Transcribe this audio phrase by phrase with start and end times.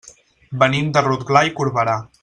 [0.63, 1.99] Venim de Rotglà i Corberà.